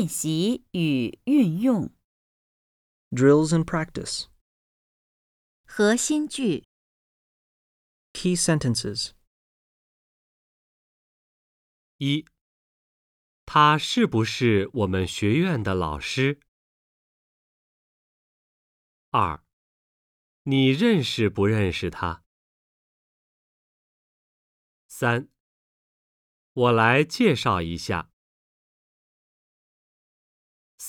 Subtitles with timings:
[0.00, 1.94] 练习与运用
[3.10, 4.28] Drills and practice.
[5.66, 6.64] 核心句
[8.14, 9.10] Key sentences.
[11.98, 12.24] 一，
[13.44, 16.40] 他是不是我们学院的老师？
[19.10, 19.44] 二，
[20.44, 22.24] 你认识不认识他？
[24.88, 25.28] 三，
[26.54, 28.10] 我来介绍一下。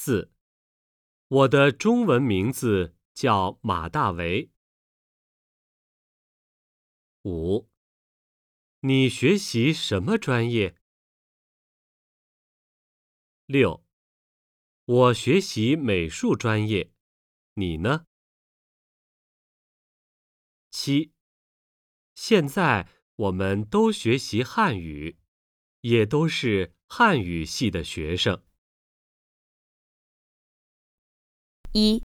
[0.04, 0.34] 四，
[1.28, 4.50] 我的中文名字叫马大为。
[7.22, 7.70] 五，
[8.80, 10.76] 你学习什么专业？
[13.46, 13.86] 六，
[14.86, 16.92] 我学习美术专业，
[17.54, 18.08] 你呢？
[20.72, 21.14] 七，
[22.16, 25.20] 现在我们都学习汉语，
[25.82, 28.44] 也都是汉语系的学生。
[31.74, 32.04] 一，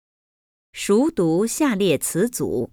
[0.72, 2.72] 熟读下列词组。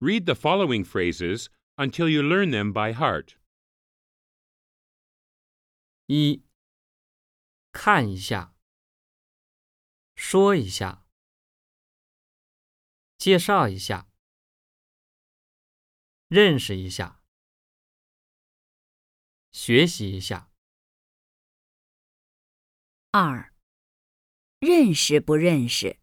[0.00, 3.36] Read the following phrases until you learn them by heart.
[6.06, 6.44] 一，
[7.72, 8.54] 看一下，
[10.14, 11.06] 说一下，
[13.16, 14.10] 介绍一下，
[16.28, 17.22] 认识一下，
[19.52, 20.50] 学习一下。
[23.12, 23.51] 二，
[24.64, 25.98] 认识不认识？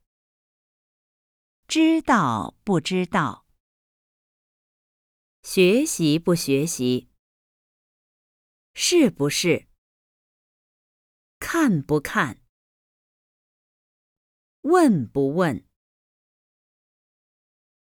[1.65, 3.47] 知道不知道？
[5.43, 7.09] 学习不学习？
[8.73, 9.69] 是不是？
[11.39, 12.43] 看不看？
[14.63, 15.65] 问不问？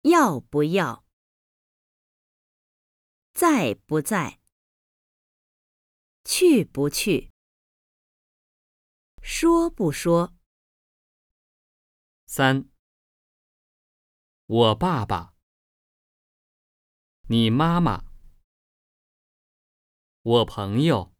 [0.02, 1.04] 要不要？
[3.34, 4.38] 在不在？
[6.24, 7.32] 去不去？
[9.20, 10.37] 说不说？
[12.30, 12.68] 三，
[14.44, 15.34] 我爸爸，
[17.30, 18.04] 你妈妈，
[20.20, 21.16] 我朋友，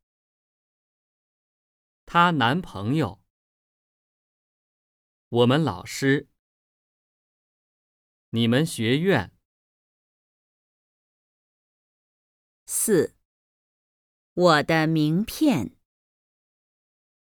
[2.04, 3.24] 她男朋友，
[5.30, 6.28] 我们老师，
[8.28, 9.34] 你们学院，
[12.66, 13.16] 四，
[14.34, 15.74] 我的名片，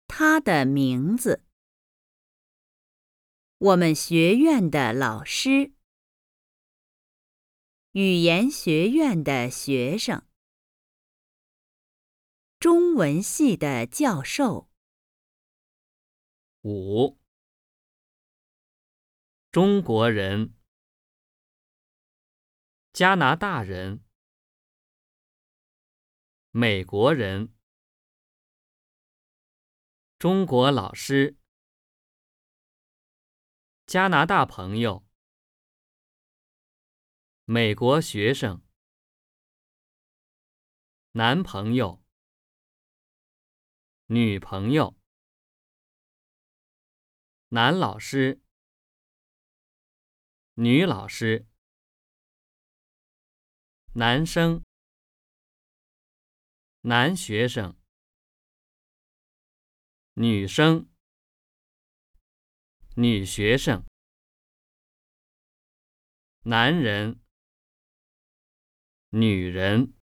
[0.07, 1.45] 他的名字，
[3.59, 5.73] 我们学院的老师，
[7.91, 10.25] 语言学院的学生，
[12.57, 14.69] 中文系的教授，
[16.61, 17.19] 五，
[19.51, 20.55] 中国人，
[22.93, 24.05] 加拿大人，
[26.51, 27.53] 美国人，
[30.17, 31.38] 中国老师，
[33.89, 35.03] 加拿大朋友，
[37.45, 38.61] 美国学生，
[41.13, 42.05] 男朋友，
[44.05, 44.95] 女朋友。
[47.47, 48.43] 男老师、
[50.53, 51.47] 女老师、
[53.95, 54.63] 男生、
[56.81, 57.75] 男学生、
[60.13, 60.87] 女生、
[63.01, 63.85] 女学生、
[66.43, 67.21] 男人、
[69.11, 69.98] 女人。